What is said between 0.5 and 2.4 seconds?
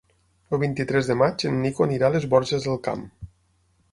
El vint-i-tres de maig en Nico anirà a les